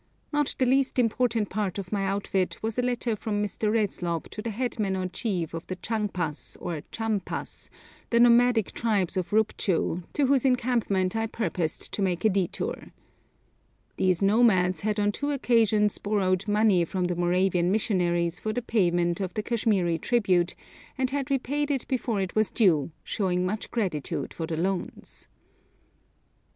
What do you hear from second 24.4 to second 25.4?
the loans.